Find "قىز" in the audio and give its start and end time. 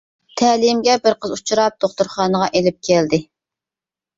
1.25-1.35